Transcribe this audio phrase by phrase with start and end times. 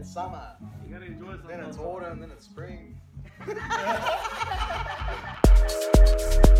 [0.00, 0.52] it's summer.
[0.86, 1.48] You gotta enjoy something.
[1.48, 2.20] Then it's autumn.
[2.20, 2.96] Then it's spring.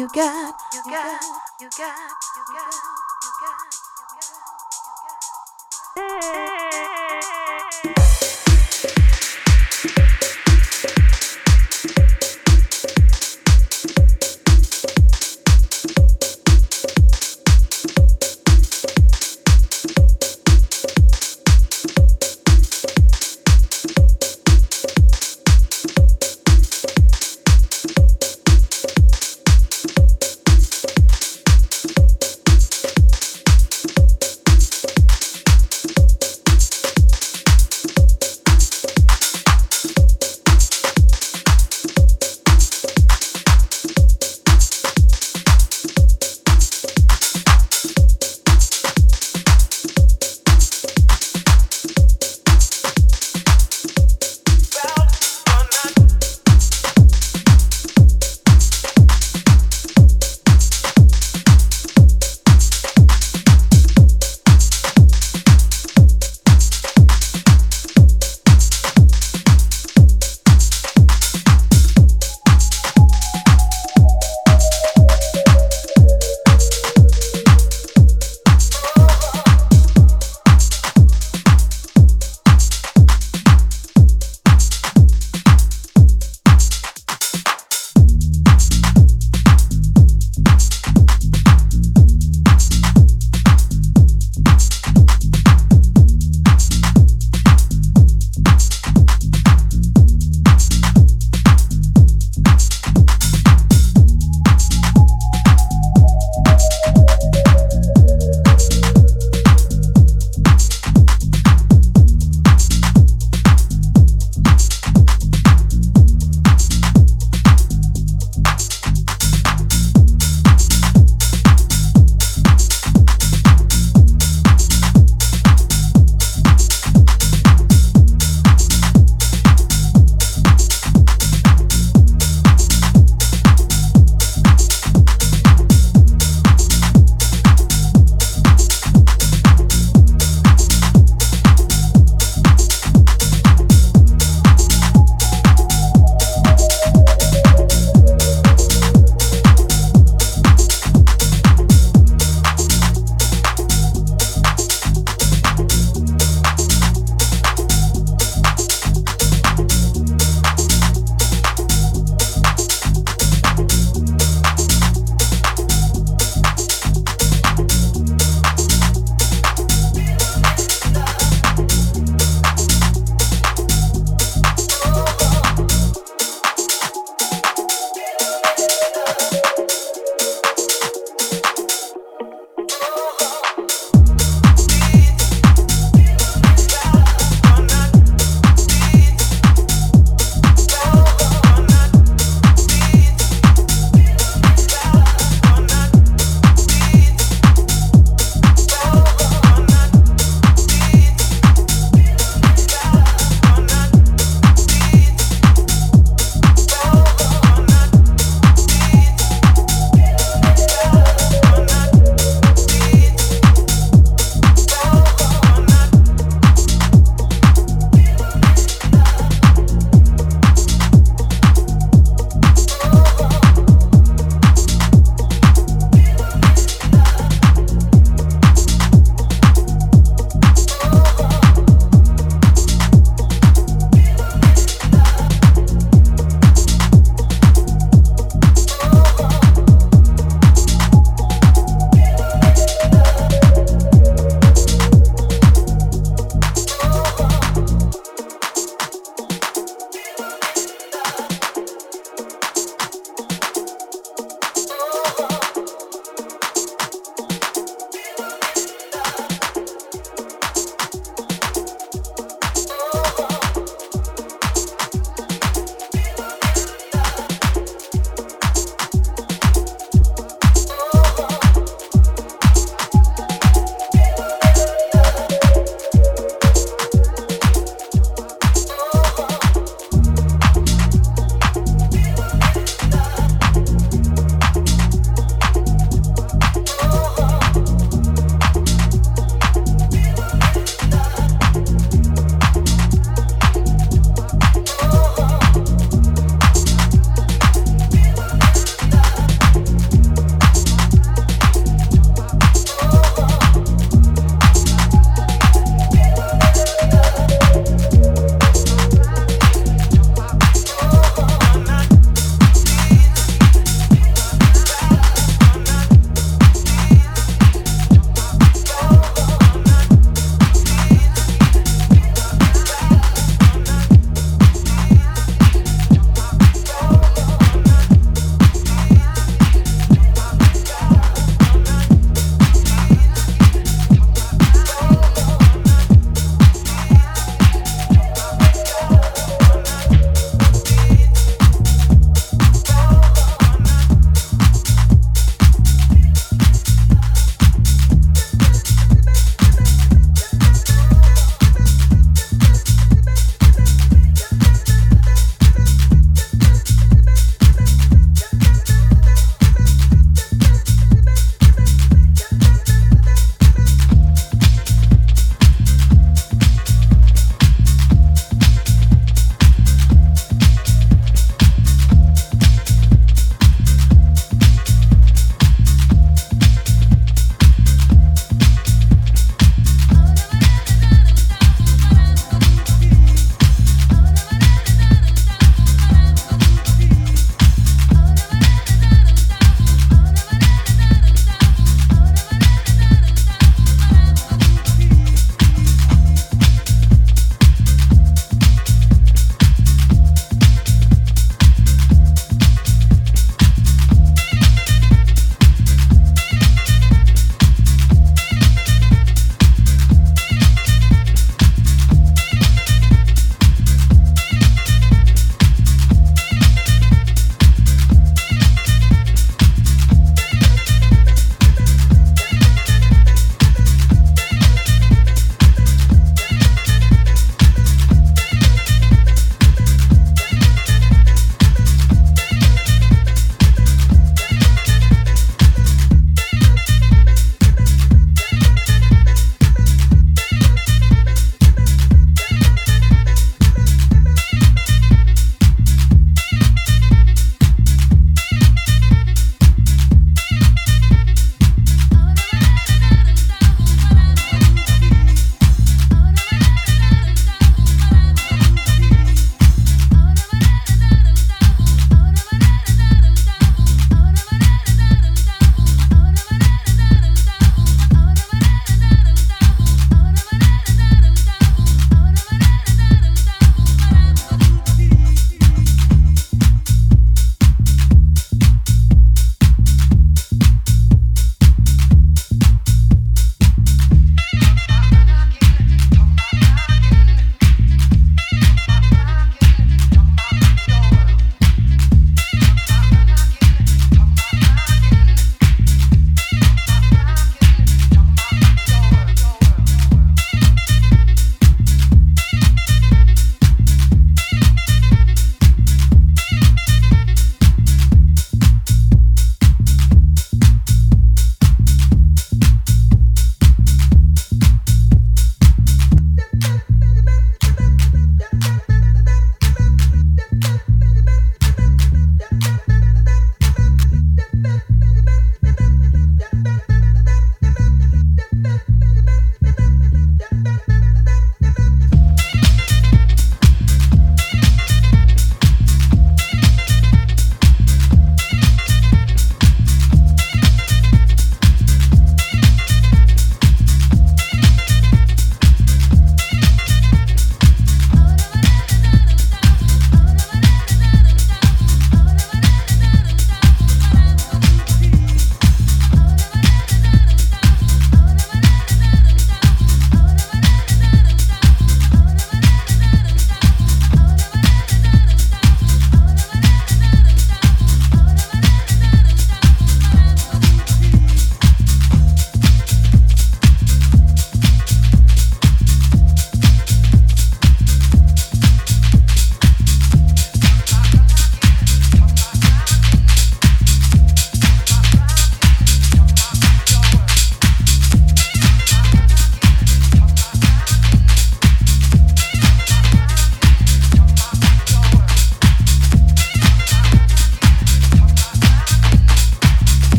[0.00, 1.20] you got, you got,
[1.60, 1.92] you got,
[2.34, 2.72] you got,
[3.22, 3.74] you got,
[5.96, 6.59] you got.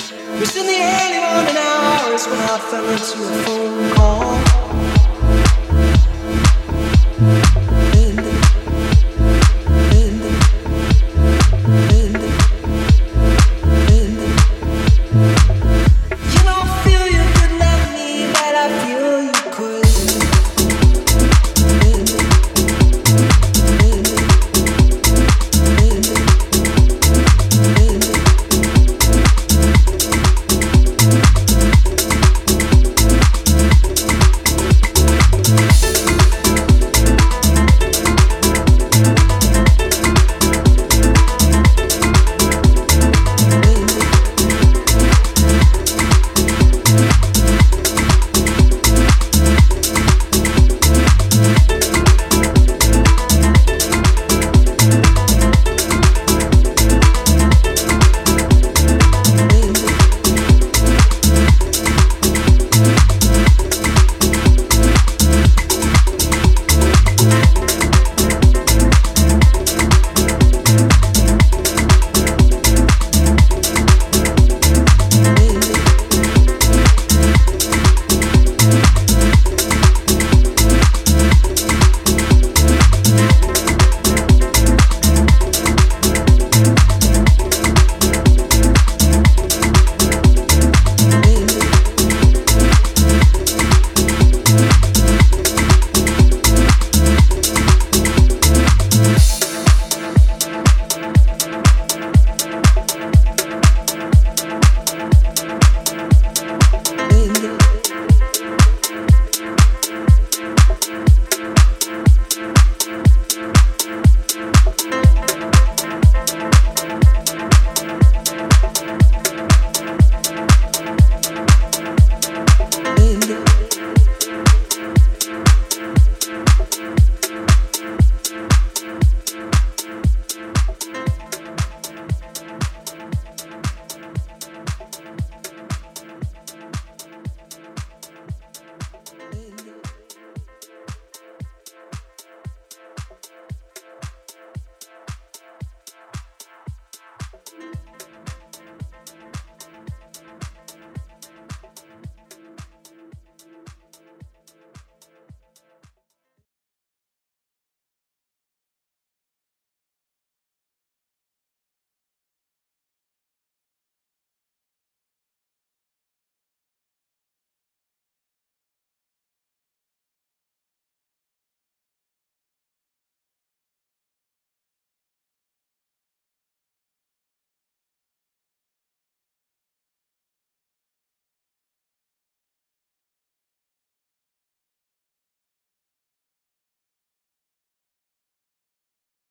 [0.00, 4.87] It was in the early morning hours when I fell into a phone call.